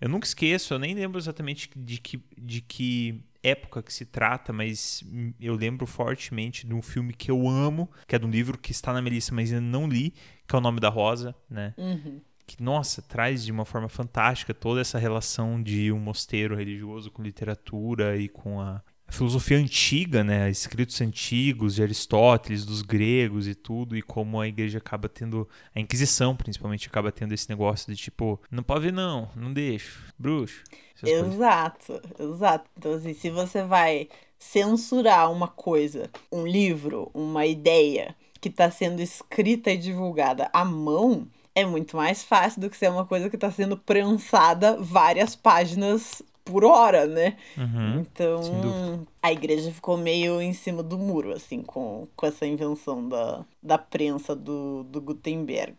[0.00, 4.52] Eu nunca esqueço, eu nem lembro exatamente de que, de que época que se trata,
[4.52, 5.04] mas
[5.40, 8.72] eu lembro fortemente de um filme que eu amo, que é de um livro que
[8.72, 10.14] está na minha lista, mas ainda não li,
[10.46, 11.74] que é O Nome da Rosa, né?
[11.76, 12.20] Uhum.
[12.46, 17.22] Que, nossa, traz de uma forma fantástica toda essa relação de um mosteiro religioso com
[17.22, 23.54] literatura e com a a filosofia antiga, né, escritos antigos de Aristóteles, dos gregos e
[23.54, 28.00] tudo, e como a igreja acaba tendo, a Inquisição principalmente acaba tendo esse negócio de
[28.00, 30.64] tipo, não pode ver não, não deixo, bruxo.
[31.02, 32.34] Exato, coisas.
[32.36, 32.70] exato.
[32.76, 39.00] Então assim, se você vai censurar uma coisa, um livro, uma ideia que está sendo
[39.00, 43.36] escrita e divulgada à mão, é muito mais fácil do que ser uma coisa que
[43.36, 47.36] está sendo prensada várias páginas por hora, né?
[47.58, 53.06] Uhum, então, a igreja ficou meio em cima do muro, assim, com, com essa invenção
[53.06, 55.74] da, da prensa do, do Gutenberg.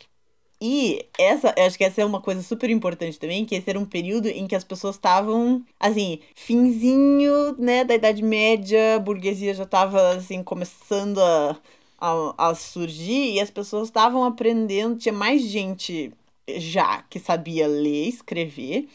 [0.59, 3.79] E essa, eu acho que essa é uma coisa super importante também, que esse era
[3.79, 9.53] um período em que as pessoas estavam, assim, finzinho, né, da Idade Média, a burguesia
[9.53, 11.55] já estava, assim, começando a,
[11.99, 16.11] a, a surgir e as pessoas estavam aprendendo, tinha mais gente
[16.57, 18.87] já que sabia ler, escrever,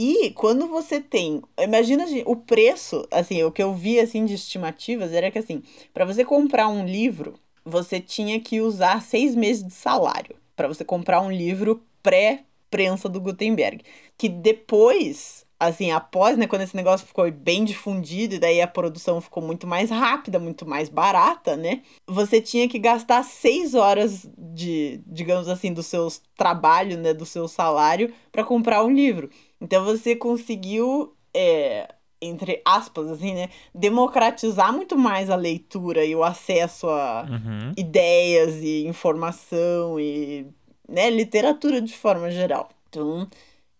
[0.00, 5.12] e quando você tem, imagina o preço, assim, o que eu vi assim de estimativas
[5.12, 5.60] era que assim,
[5.92, 7.34] para você comprar um livro,
[7.64, 13.20] você tinha que usar seis meses de salário para você comprar um livro pré-prensa do
[13.20, 13.82] Gutenberg,
[14.16, 19.20] que depois assim, após, né, quando esse negócio ficou bem difundido e daí a produção
[19.20, 21.82] ficou muito mais rápida, muito mais barata, né?
[22.06, 26.06] Você tinha que gastar seis horas de, digamos assim, do seu
[26.36, 29.28] trabalho, né, do seu salário para comprar um livro.
[29.60, 36.24] Então você conseguiu, é, entre aspas, assim, né, democratizar muito mais a leitura e o
[36.24, 37.72] acesso a uhum.
[37.76, 40.46] ideias e informação e,
[40.88, 42.68] né, literatura de forma geral.
[42.88, 43.28] Então,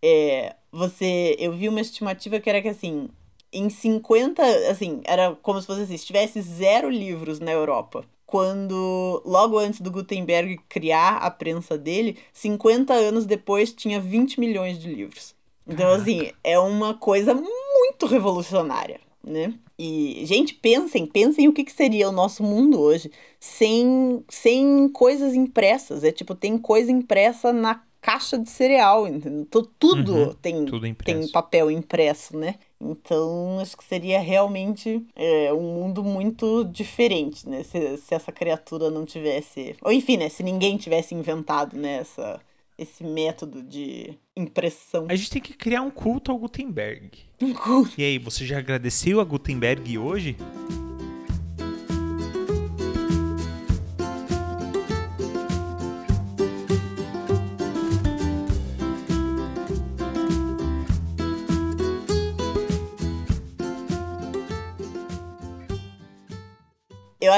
[0.02, 3.08] é, você, eu vi uma estimativa que era que assim,
[3.52, 9.22] em 50, assim, era como se fosse assim, se tivesse zero livros na Europa quando,
[9.24, 14.86] logo antes do Gutenberg criar a prensa dele, 50 anos depois tinha 20 milhões de
[14.86, 15.34] livros.
[15.68, 19.54] Então, assim, é uma coisa muito revolucionária, né?
[19.78, 25.35] E, gente, pensem, pensem o que, que seria o nosso mundo hoje sem, sem coisas
[25.35, 26.02] impressas.
[26.02, 29.46] É tipo, tem coisa impressa na caixa de cereal, entendeu?
[29.78, 32.57] Tudo, uhum, tem, tudo tem papel impresso, né?
[32.81, 37.62] Então, acho que seria realmente é, um mundo muito diferente, né?
[37.62, 39.76] Se, se essa criatura não tivesse.
[39.83, 40.28] Ou enfim, né?
[40.28, 42.40] Se ninguém tivesse inventado né, essa,
[42.78, 45.07] esse método de impressão.
[45.09, 47.11] A gente tem que criar um culto ao Gutenberg.
[47.40, 47.92] Um culto.
[47.98, 50.37] E aí, você já agradeceu a Gutenberg hoje?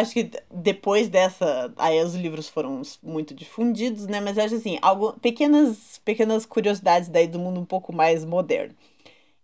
[0.00, 1.72] Acho que depois dessa.
[1.76, 4.20] Aí os livros foram muito difundidos, né?
[4.20, 8.74] Mas acho assim, algo, pequenas, pequenas curiosidades daí do mundo um pouco mais moderno.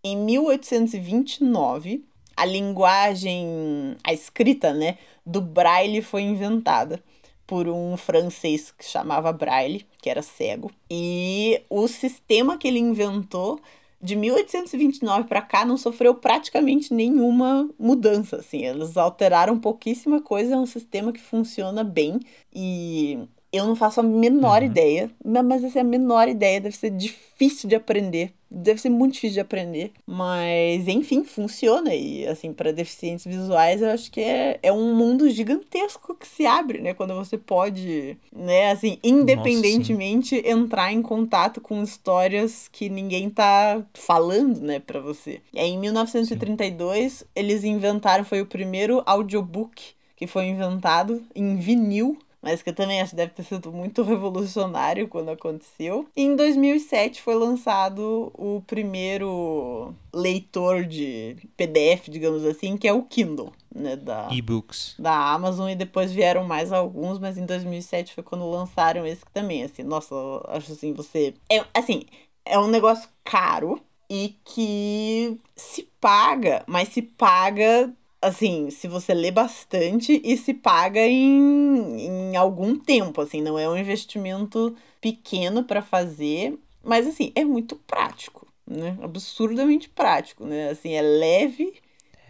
[0.03, 2.05] Em 1829,
[2.37, 7.03] a linguagem, a escrita, né, do braille foi inventada
[7.47, 10.71] por um francês que chamava Braille, que era cego.
[10.91, 13.61] E o sistema que ele inventou
[14.01, 18.65] de 1829 para cá não sofreu praticamente nenhuma mudança, assim.
[18.65, 22.21] Eles alteraram pouquíssima coisa, é um sistema que funciona bem
[22.55, 23.19] e
[23.57, 24.69] Eu não faço a menor uhum.
[24.69, 29.15] ideia, mas essa é a menor ideia, deve ser difícil de aprender deve ser muito
[29.15, 31.95] difícil de aprender, mas enfim, funciona.
[31.95, 36.47] E assim, para deficientes visuais, eu acho que é, é um mundo gigantesco que se
[36.47, 36.95] abre, né?
[36.95, 43.83] Quando você pode, né, assim, independentemente Nossa, entrar em contato com histórias que ninguém tá
[43.95, 45.41] falando, né, para você.
[45.53, 47.25] E aí, em 1932, sim.
[47.35, 53.01] eles inventaram, foi o primeiro audiobook que foi inventado em vinil mas que eu também
[53.01, 56.07] acho que deve ter sido muito revolucionário quando aconteceu.
[56.17, 63.03] E em 2007 foi lançado o primeiro leitor de PDF, digamos assim, que é o
[63.03, 63.53] Kindle.
[63.75, 68.49] Né, da, e-books da Amazon e depois vieram mais alguns, mas em 2007 foi quando
[68.49, 70.15] lançaram esse também, assim, nossa,
[70.49, 72.05] acho assim, você é assim,
[72.43, 79.31] é um negócio caro e que se paga, mas se paga assim, se você lê
[79.31, 85.83] bastante e se paga em, em algum tempo, assim, não é um investimento pequeno para
[85.83, 88.97] fazer, mas assim, é muito prático, né?
[89.03, 90.71] Absurdamente prático, né?
[90.71, 91.75] Assim, é leve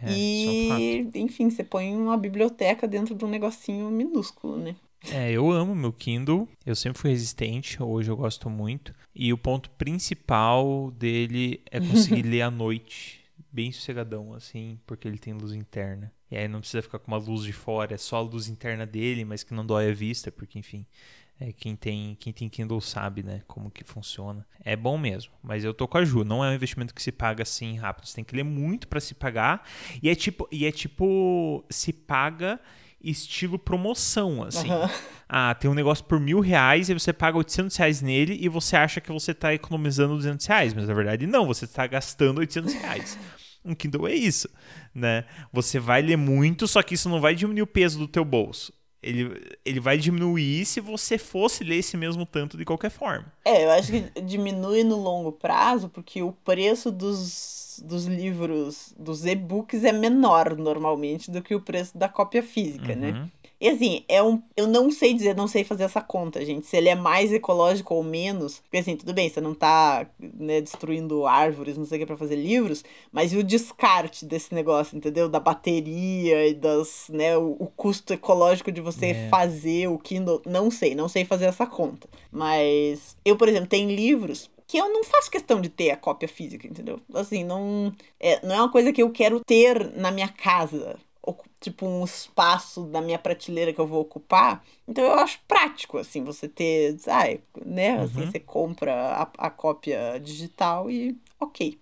[0.01, 4.75] é, e, é enfim, você põe uma biblioteca dentro de um negocinho minúsculo, né?
[5.11, 8.93] É, eu amo meu Kindle, eu sempre fui resistente, hoje eu gosto muito.
[9.15, 13.16] E o ponto principal dele é conseguir ler à noite
[13.57, 16.13] bem sossegadão, assim, porque ele tem luz interna.
[16.29, 18.85] E aí não precisa ficar com uma luz de fora, é só a luz interna
[18.85, 20.85] dele, mas que não dói a vista, porque enfim,
[21.39, 24.45] é, quem tem quem tem Kindle sabe, né, como que funciona.
[24.63, 27.11] É bom mesmo, mas eu tô com a Ju, não é um investimento que se
[27.11, 29.67] paga assim rápido, você tem que ler muito para se pagar,
[30.03, 32.59] e é tipo, e é tipo se paga
[33.01, 34.69] estilo promoção, assim.
[34.69, 34.89] Uhum.
[35.27, 38.75] Ah, tem um negócio por mil reais e você paga 800 reais nele e você
[38.75, 42.73] acha que você está economizando 200 reais, mas na verdade não, você está gastando 800
[42.73, 43.17] reais
[43.67, 44.49] um Kindle é isso,
[44.93, 45.25] né?
[45.51, 48.73] Você vai ler muito, só que isso não vai diminuir o peso do teu bolso.
[49.01, 53.31] Ele, ele vai diminuir se você fosse ler esse mesmo tanto de qualquer forma.
[53.45, 59.25] É, eu acho que diminui no longo prazo, porque o preço dos, dos livros, dos
[59.25, 63.11] e-books é menor normalmente do que o preço da cópia física, né?
[63.11, 63.21] uhum.
[63.21, 63.29] né?
[63.59, 64.41] E assim, é um.
[64.55, 66.67] Eu não sei dizer, não sei fazer essa conta, gente.
[66.67, 68.59] Se ele é mais ecológico ou menos.
[68.59, 72.17] Porque assim, tudo bem, você não tá né, destruindo árvores, não sei o que, pra
[72.17, 75.27] fazer livros, mas e o descarte desse negócio, entendeu?
[75.27, 77.07] Da bateria e das.
[77.09, 79.29] né, o, o custo ecológico de você é.
[79.29, 80.41] fazer o Kindle.
[80.45, 82.07] Não sei, não sei fazer essa conta.
[82.31, 86.27] Mas eu, por exemplo, tenho livros que eu não faço questão de ter a cópia
[86.27, 86.99] física, entendeu?
[87.13, 90.99] Assim, não é, não é uma coisa que eu quero ter na minha casa,
[91.59, 94.63] tipo um espaço da minha prateleira que eu vou ocupar.
[94.87, 98.31] Então eu acho prático, assim, você ter, ai, né, assim, uhum.
[98.31, 101.77] você compra a, a cópia digital e ok.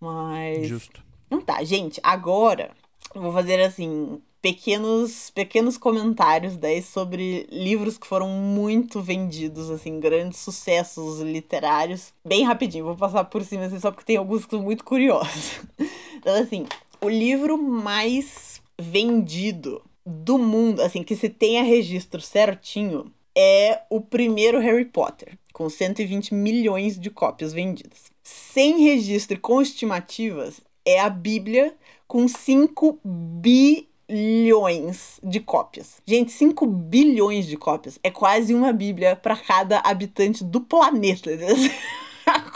[0.00, 0.68] Mas.
[0.68, 1.02] Justo.
[1.30, 2.72] Não tá, gente, agora
[3.14, 4.20] eu vou fazer assim.
[4.42, 12.14] Pequenos, pequenos comentários daí sobre livros que foram muito vendidos, assim, grandes sucessos literários.
[12.24, 15.60] Bem rapidinho, vou passar por cima, assim, só porque tem alguns que são muito curiosos.
[16.20, 16.66] Então, assim,
[17.00, 24.58] o livro mais vendido do mundo, assim, que se tenha registro certinho, é o primeiro
[24.58, 28.10] Harry Potter, com 120 milhões de cópias vendidas.
[28.22, 31.74] Sem registro e com estimativas, é a Bíblia
[32.08, 35.98] com 5 bilhões de cópias.
[36.04, 41.30] Gente, 5 bilhões de cópias é quase uma Bíblia para cada habitante do planeta.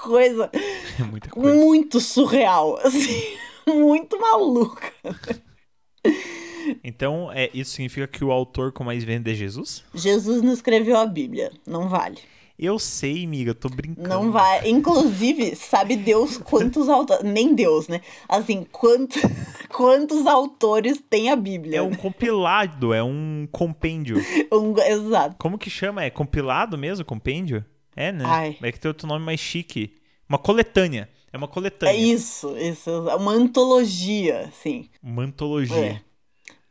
[0.05, 3.23] coisa, é coisa muito surreal, assim,
[3.67, 4.93] muito maluca.
[6.83, 9.85] Então, é, isso significa que o autor com mais vende é Jesus?
[9.95, 11.53] Jesus não escreveu a Bíblia.
[11.67, 12.19] Não vale.
[12.57, 14.09] Eu sei, amiga, tô brincando.
[14.09, 14.69] Não vai.
[14.69, 17.25] Inclusive, sabe Deus quantos autores.
[17.25, 18.01] Nem Deus, né?
[18.29, 19.21] Assim, quantos,
[19.69, 21.79] quantos autores tem a Bíblia?
[21.79, 24.19] É um compilado, é um compêndio.
[24.53, 25.35] Um, exato.
[25.37, 26.05] Como que chama?
[26.05, 27.05] É compilado mesmo?
[27.05, 27.65] Compêndio?
[27.97, 28.25] É, né?
[28.25, 28.57] Ai.
[28.63, 29.97] É que tem outro nome mais chique.
[30.29, 31.09] Uma coletânea.
[31.35, 31.93] É uma coletânea.
[31.93, 32.89] É isso, isso.
[33.19, 34.89] Uma antologia, sim.
[35.03, 36.01] Uma antologia.
[36.01, 36.01] É.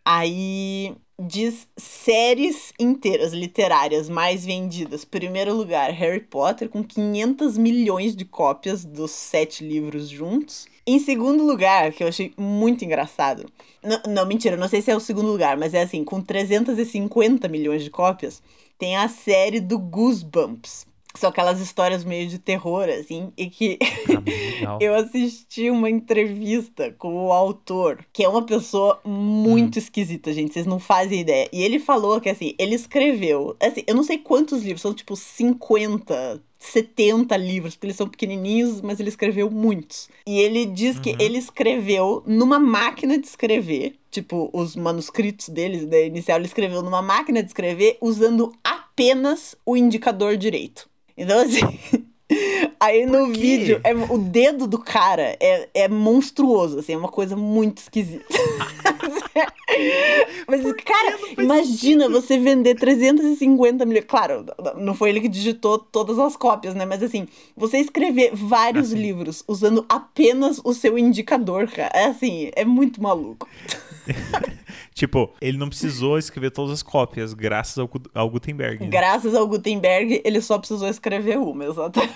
[0.05, 5.03] Aí diz séries inteiras literárias mais vendidas.
[5.03, 10.65] Primeiro lugar, Harry Potter, com 500 milhões de cópias dos sete livros juntos.
[10.87, 13.51] Em segundo lugar, que eu achei muito engraçado.
[13.83, 17.49] Não, não, mentira, não sei se é o segundo lugar, mas é assim, com 350
[17.49, 18.41] milhões de cópias,
[18.79, 23.77] tem a série do Goosebumps são aquelas histórias meio de terror, assim, e que
[24.67, 29.79] ah, eu assisti uma entrevista com o autor, que é uma pessoa muito hum.
[29.79, 31.47] esquisita, gente, vocês não fazem ideia.
[31.53, 35.15] E ele falou que, assim, ele escreveu, assim, eu não sei quantos livros, são tipo
[35.15, 40.09] 50, 70 livros, porque eles são pequenininhos, mas ele escreveu muitos.
[40.25, 41.01] E ele diz uhum.
[41.03, 46.81] que ele escreveu numa máquina de escrever, tipo, os manuscritos deles, da inicial, ele escreveu
[46.81, 50.91] numa máquina de escrever usando apenas o indicador direito.
[51.17, 51.61] Então, assim.
[52.79, 57.35] Aí no vídeo, é, o dedo do cara é, é monstruoso, assim, é uma coisa
[57.35, 58.25] muito esquisita.
[60.47, 62.21] Mas, cara, imagina sentido.
[62.21, 64.05] você vender 350 milhões.
[64.05, 64.45] Claro,
[64.77, 66.85] não foi ele que digitou todas as cópias, né?
[66.85, 69.01] Mas assim, você escrever vários assim.
[69.01, 71.91] livros usando apenas o seu indicador, cara.
[71.93, 73.47] É assim, é muito maluco.
[74.93, 78.83] tipo, ele não precisou escrever todas as cópias, graças ao, ao Gutenberg.
[78.83, 78.89] Né?
[78.89, 82.13] Graças ao Gutenberg, ele só precisou escrever uma, exatamente.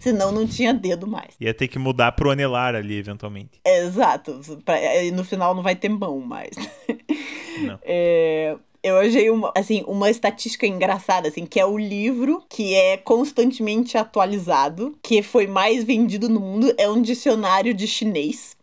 [0.00, 1.34] Senão não tinha dedo mais.
[1.40, 3.60] Ia ter que mudar pro anelar ali, eventualmente.
[3.64, 4.40] Exato.
[4.64, 4.76] Pra,
[5.12, 6.50] no final não vai ter mão mais.
[7.60, 7.78] Não.
[7.90, 12.96] É, eu achei uma, assim, uma estatística engraçada, assim, que é o livro que é
[12.96, 18.56] constantemente atualizado, que foi mais vendido no mundo, é um dicionário de chinês.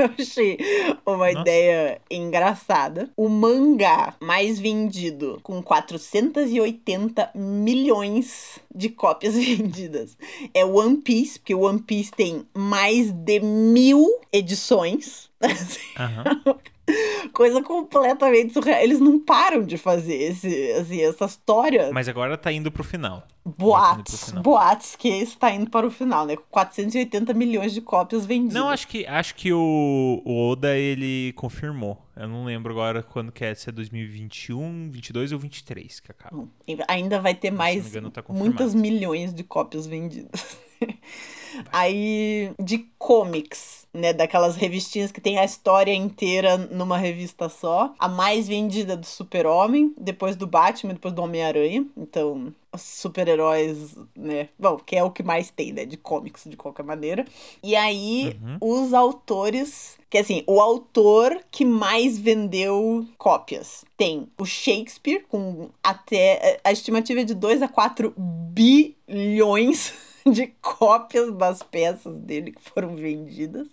[0.02, 0.58] eu achei
[1.04, 1.40] uma Nossa.
[1.40, 3.10] ideia engraçada.
[3.16, 10.16] O mangá mais vendido, com 480 milhões de cópias vendidas,
[10.54, 15.29] é One Piece, porque One Piece tem mais de mil edições.
[15.42, 16.54] Uhum.
[17.32, 18.80] Coisa completamente surreal.
[18.80, 21.90] Eles não param de fazer esse, assim, essa história.
[21.92, 23.26] Mas agora tá indo pro final.
[23.44, 24.42] Boatos, final.
[24.42, 26.36] boatos que está indo para o final, né?
[26.50, 28.54] 480 milhões de cópias vendidas.
[28.54, 31.98] Não, acho que, acho que o, o Oda, ele confirmou.
[32.16, 36.48] Eu não lembro agora quando que é, se é 2021, 22 ou 23 que acaba.
[36.86, 40.58] ainda vai ter mais engano, tá muitas milhões de cópias vendidas.
[41.72, 44.12] Aí, de comics, né?
[44.12, 47.94] Daquelas revistinhas que tem a história inteira numa revista só.
[47.98, 51.86] A mais vendida do Super-Homem, depois do Batman, depois do Homem-Aranha.
[51.96, 54.48] Então, super-heróis, né?
[54.58, 55.84] Bom, que é o que mais tem, né?
[55.84, 57.24] De comics, de qualquer maneira.
[57.62, 58.84] E aí, uhum.
[58.84, 59.98] os autores.
[60.08, 66.60] Que assim, o autor que mais vendeu cópias tem o Shakespeare, com até.
[66.64, 72.94] A estimativa é de 2 a 4 bilhões de cópias das peças dele que foram
[72.94, 73.68] vendidas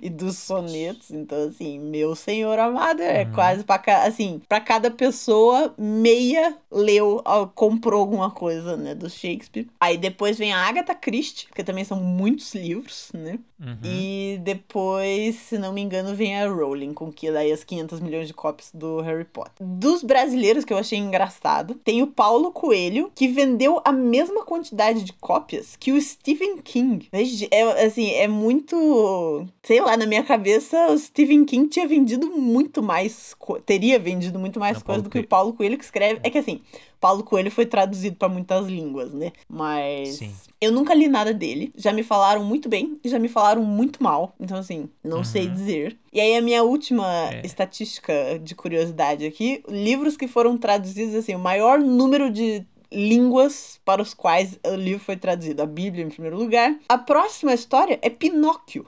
[0.00, 1.10] e dos sonetos.
[1.10, 3.32] Então, assim, meu senhor amado, é uhum.
[3.32, 7.22] quase para assim, para cada pessoa, meia leu,
[7.54, 9.66] comprou alguma coisa, né, do Shakespeare.
[9.80, 13.38] Aí depois vem a Agatha Christie, porque também são muitos livros, né?
[13.58, 13.78] Uhum.
[13.82, 18.28] E depois, se não me engano, vem a Rowling, com que daí as 500 milhões
[18.28, 19.66] de cópias do Harry Potter.
[19.66, 25.02] Dos brasileiros, que eu achei engraçado, tem o Paulo Coelho, que vendeu a mesma quantidade
[25.02, 27.08] de cópias que o Stephen King.
[27.50, 29.46] É, assim, é muito.
[29.62, 33.36] Sei lá, na minha cabeça, o Stephen King tinha vendido muito mais.
[33.66, 36.20] Teria vendido muito mais coisas do que o Paulo Coelho que escreve.
[36.22, 36.62] É que assim,
[36.98, 39.32] Paulo Coelho foi traduzido para muitas línguas, né?
[39.48, 40.32] Mas Sim.
[40.60, 41.72] eu nunca li nada dele.
[41.76, 44.34] Já me falaram muito bem e já me falaram muito mal.
[44.40, 45.24] Então, assim, não uhum.
[45.24, 45.96] sei dizer.
[46.12, 47.42] E aí, a minha última é.
[47.44, 54.00] estatística de curiosidade aqui: livros que foram traduzidos, assim, o maior número de línguas para
[54.00, 55.62] os quais o livro foi traduzido.
[55.62, 56.76] A Bíblia, em primeiro lugar.
[56.88, 58.86] A próxima história é Pinóquio.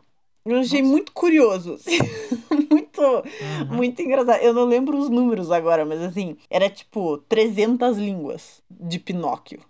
[0.49, 0.93] Eu achei Nossa.
[0.93, 1.77] muito curioso.
[2.71, 3.77] muito, uhum.
[3.77, 4.41] muito engraçado.
[4.41, 9.61] Eu não lembro os números agora, mas assim, era tipo 300 línguas de Pinóquio.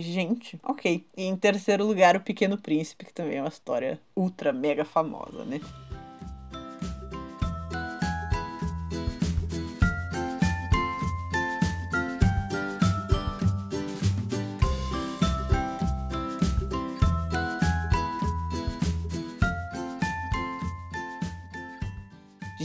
[0.00, 1.04] Gente, ok.
[1.16, 5.44] E em terceiro lugar, O Pequeno Príncipe, que também é uma história ultra mega famosa,
[5.44, 5.60] né?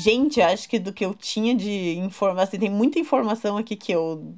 [0.01, 4.33] Gente, acho que do que eu tinha de informação, tem muita informação aqui que eu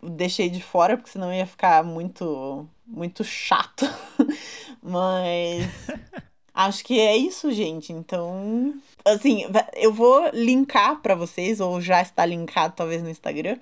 [0.00, 3.84] deixei de fora, porque senão ia ficar muito, muito chato.
[4.80, 5.66] Mas
[6.54, 7.92] acho que é isso, gente.
[7.92, 8.72] Então,
[9.04, 13.58] assim, eu vou linkar para vocês, ou já está linkado talvez no Instagram,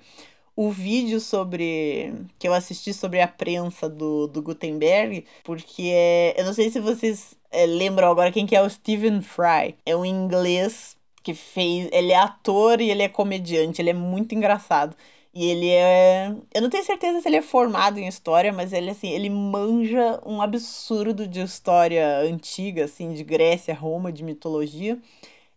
[0.55, 2.13] o vídeo sobre.
[2.37, 6.79] que eu assisti sobre a prensa do, do Gutenberg, porque é, eu não sei se
[6.79, 9.75] vocês é, lembram agora quem que é o Stephen Fry.
[9.83, 10.96] É um inglês
[11.27, 11.89] que fez.
[11.91, 14.95] Ele é ator e ele é comediante, ele é muito engraçado.
[15.33, 16.33] E ele é.
[16.53, 20.21] Eu não tenho certeza se ele é formado em história, mas ele, assim, ele manja
[20.25, 24.97] um absurdo de história antiga, assim, de Grécia, Roma, de mitologia.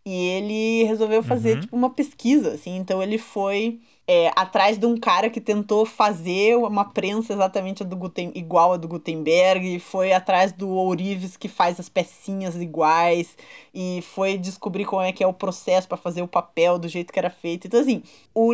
[0.05, 1.61] E ele resolveu fazer, uhum.
[1.61, 2.77] tipo, uma pesquisa, assim.
[2.77, 3.81] Então ele foi
[4.13, 8.73] é, atrás de um cara que tentou fazer uma prensa exatamente a do Guten, igual
[8.73, 13.37] a do Gutenberg, foi atrás do Ourives que faz as pecinhas iguais,
[13.73, 17.13] e foi descobrir como é que é o processo para fazer o papel do jeito
[17.13, 17.69] que era feito.
[17.69, 18.03] Então, assim,
[18.35, 18.53] o,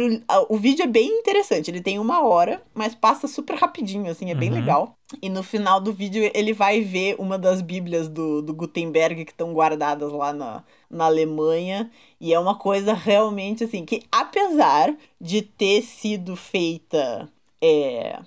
[0.50, 4.34] o vídeo é bem interessante, ele tem uma hora, mas passa super rapidinho, assim, é
[4.34, 4.56] bem uhum.
[4.56, 4.94] legal.
[5.22, 9.30] E no final do vídeo ele vai ver uma das bíblias do, do Gutenberg que
[9.30, 11.90] estão guardadas lá na, na Alemanha.
[12.20, 17.28] E é uma coisa realmente assim, que apesar de ter sido feita
[17.62, 18.18] é,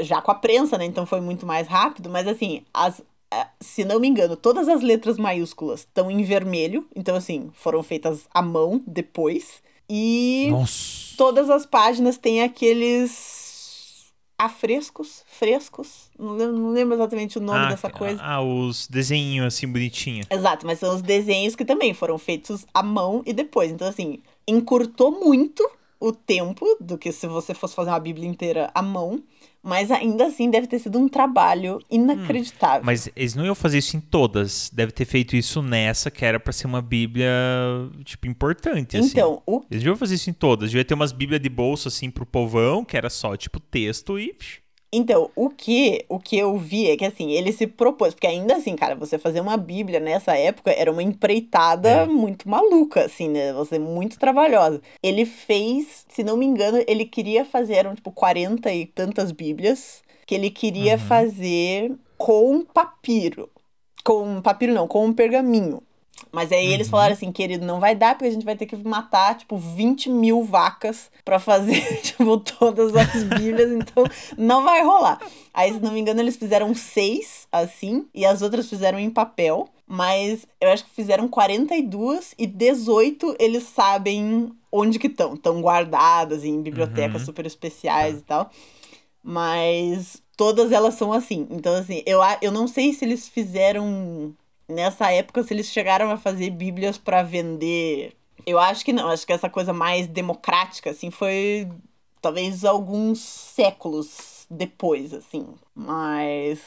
[0.00, 0.86] já com a prensa, né?
[0.86, 4.82] Então foi muito mais rápido, mas assim, as, é, se não me engano, todas as
[4.82, 9.62] letras maiúsculas estão em vermelho, então assim, foram feitas à mão depois.
[9.88, 11.14] E Nossa.
[11.16, 13.35] todas as páginas têm aqueles
[14.38, 18.22] afrescos, frescos, não lembro, não lembro exatamente o nome ah, dessa coisa.
[18.22, 20.26] Ah, os desenhinhos assim bonitinhos.
[20.30, 23.70] Exato, mas são os desenhos que também foram feitos à mão e depois.
[23.70, 25.68] Então, assim, encurtou muito
[25.98, 29.22] o tempo do que se você fosse fazer uma Bíblia inteira à mão.
[29.66, 32.82] Mas ainda assim deve ter sido um trabalho inacreditável.
[32.82, 34.70] Hum, mas eles não iam fazer isso em todas.
[34.72, 37.28] Deve ter feito isso nessa, que era para ser uma Bíblia,
[38.04, 39.08] tipo, importante, assim.
[39.08, 39.62] Então, o...
[39.68, 40.70] Eles deviam fazer isso em todas.
[40.70, 44.36] Devia ter umas Bíblias de bolso, assim, pro povão, que era só, tipo, texto e...
[44.96, 48.56] Então, o que, o que eu vi é que assim, ele se propôs, porque ainda
[48.56, 52.06] assim, cara, você fazer uma Bíblia nessa época era uma empreitada é.
[52.06, 53.52] muito maluca, assim, né?
[53.52, 54.80] Você muito trabalhosa.
[55.02, 60.02] Ele fez, se não me engano, ele queria fazer, eram tipo 40 e tantas Bíblias,
[60.24, 60.98] que ele queria uhum.
[60.98, 63.50] fazer com papiro.
[64.02, 65.82] Com papiro não, com um pergaminho.
[66.36, 66.72] Mas aí uhum.
[66.74, 69.56] eles falaram assim, querido, não vai dar, porque a gente vai ter que matar, tipo,
[69.56, 74.04] 20 mil vacas para fazer, tipo, todas as bíblias, então
[74.36, 75.18] não vai rolar.
[75.54, 79.66] Aí, se não me engano, eles fizeram seis, assim, e as outras fizeram em papel.
[79.86, 85.32] Mas eu acho que fizeram 42 e 18 eles sabem onde que estão.
[85.32, 87.26] Estão guardadas em bibliotecas uhum.
[87.26, 88.18] super especiais tá.
[88.18, 88.50] e tal.
[89.22, 91.46] Mas todas elas são assim.
[91.50, 94.34] Então, assim, eu, eu não sei se eles fizeram
[94.68, 98.12] nessa época, se eles chegaram a fazer bíblias para vender.
[98.46, 101.68] Eu acho que não, acho que essa coisa mais democrática, assim, foi
[102.20, 105.46] talvez alguns séculos depois, assim.
[105.74, 106.60] Mas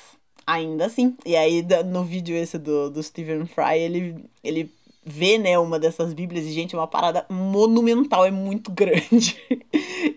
[0.46, 1.16] ainda assim.
[1.26, 4.72] E aí, no vídeo esse do, do Stephen Fry, ele, ele
[5.06, 9.38] vê, né, uma dessas bíblias e, gente, é uma parada monumental, é muito grande.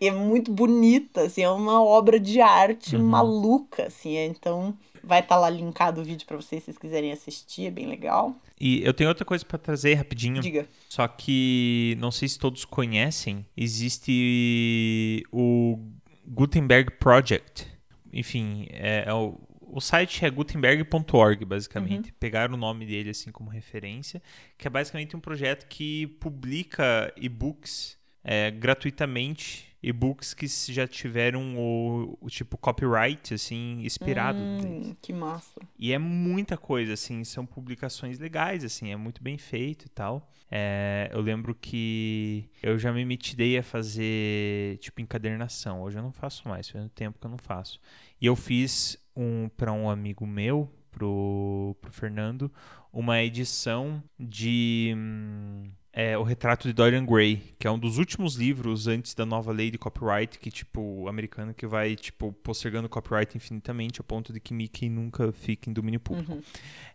[0.00, 3.04] e é muito bonita, assim, é uma obra de arte uhum.
[3.04, 4.16] maluca, assim.
[4.16, 4.74] É, então,
[5.04, 7.86] Vai estar tá lá linkado o vídeo para vocês, se vocês quiserem assistir, é bem
[7.86, 8.36] legal.
[8.60, 10.40] E eu tenho outra coisa para trazer rapidinho.
[10.40, 10.68] Diga.
[10.88, 15.78] Só que não sei se todos conhecem, existe o
[16.26, 17.66] Gutenberg Project.
[18.12, 22.10] Enfim, é, é o, o site é gutenberg.org, basicamente.
[22.10, 22.16] Uhum.
[22.20, 24.22] Pegaram o nome dele assim como referência,
[24.58, 32.16] que é basicamente um projeto que publica e-books é, gratuitamente e-books que já tiveram o,
[32.20, 35.60] o, tipo copyright assim inspirado hum, que massa.
[35.78, 40.30] E é muita coisa assim são publicações legais assim é muito bem feito e tal.
[40.50, 45.82] É, eu lembro que eu já me metidei a fazer tipo encadernação.
[45.82, 47.80] Hoje eu não faço mais faz um tempo que eu não faço.
[48.20, 52.52] E eu fiz um para um amigo meu pro, pro Fernando
[52.92, 58.34] uma edição de hum, é O Retrato de Dorian Gray, que é um dos últimos
[58.34, 62.88] livros antes da nova lei de copyright, que, tipo, americana, que vai, tipo, postergando o
[62.88, 66.32] copyright infinitamente, a ponto de que Mickey nunca fique em domínio público.
[66.32, 66.42] Uhum.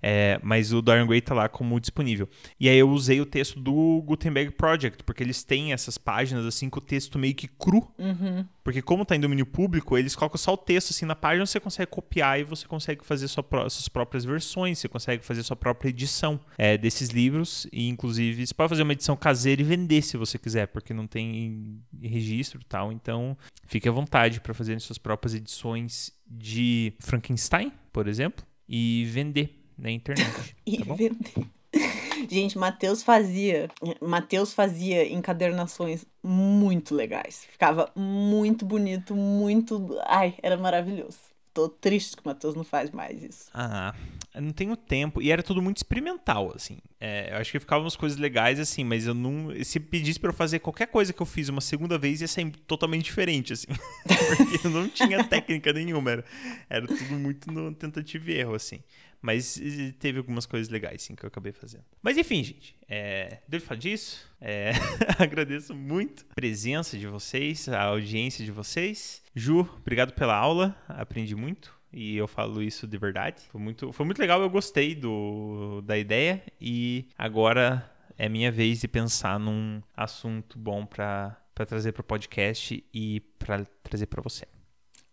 [0.01, 2.27] É, mas o Dorian Gray tá lá como disponível.
[2.59, 6.67] E aí eu usei o texto do Gutenberg Project, porque eles têm essas páginas, assim,
[6.67, 7.87] com o texto meio que cru.
[7.99, 8.45] Uhum.
[8.63, 11.59] Porque como tá em domínio público, eles colocam só o texto, assim, na página, você
[11.59, 15.86] consegue copiar e você consegue fazer sua, suas próprias versões, você consegue fazer sua própria
[15.89, 20.17] edição é, desses livros, e inclusive você pode fazer uma edição caseira e vender se
[20.17, 22.91] você quiser, porque não tem registro e tal.
[22.91, 29.63] Então, fique à vontade para fazer suas próprias edições de Frankenstein, por exemplo, e vender
[29.77, 30.55] na internet.
[30.65, 31.33] e tá vender.
[32.29, 33.69] Gente, Matheus fazia,
[34.01, 37.45] Matheus fazia encadernações muito legais.
[37.49, 41.19] Ficava muito bonito, muito, ai, era maravilhoso.
[41.57, 43.49] Tô triste que o Matheus não faz mais isso.
[43.51, 43.91] Ah,
[44.35, 45.19] eu não tenho tempo.
[45.19, 46.77] E era tudo muito experimental, assim.
[47.01, 49.51] É, eu acho que ficavam umas coisas legais, assim, mas eu não.
[49.63, 52.47] Se pedisse pra eu fazer qualquer coisa que eu fiz uma segunda vez, ia ser
[52.67, 53.65] totalmente diferente, assim.
[54.37, 56.11] Porque eu não tinha técnica nenhuma.
[56.11, 56.25] Era,
[56.69, 58.79] era tudo muito no tentativa e erro, assim.
[59.21, 59.59] Mas
[59.99, 61.83] teve algumas coisas legais, sim, que eu acabei fazendo.
[62.01, 64.27] Mas enfim, gente, é, de falar disso.
[64.39, 64.71] É,
[65.17, 69.23] agradeço muito a presença de vocês, a audiência de vocês.
[69.35, 71.75] Ju, obrigado pela aula, aprendi muito.
[71.91, 73.41] E eu falo isso de verdade.
[73.49, 76.43] Foi muito, foi muito legal, eu gostei do, da ideia.
[76.59, 82.83] E agora é minha vez de pensar num assunto bom para trazer para o podcast
[82.93, 84.45] e para trazer para você.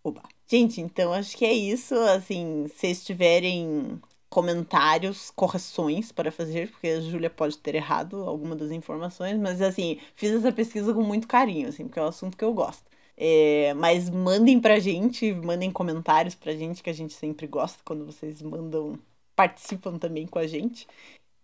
[0.03, 0.23] Oba.
[0.47, 1.95] Gente, então acho que é isso.
[1.95, 8.57] Assim, se vocês tiverem comentários, correções para fazer, porque a Júlia pode ter errado alguma
[8.57, 12.37] das informações, mas assim, fiz essa pesquisa com muito carinho, assim, porque é um assunto
[12.37, 12.83] que eu gosto.
[13.17, 18.05] É, mas mandem pra gente, mandem comentários pra gente, que a gente sempre gosta quando
[18.05, 18.99] vocês mandam,
[19.37, 20.87] participam também com a gente.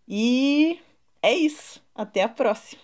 [0.09, 0.81] E
[1.23, 1.81] é isso.
[1.95, 2.83] Até a próxima.